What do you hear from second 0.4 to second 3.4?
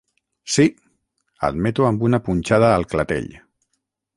Sí –admeto amb una punxada al clatell.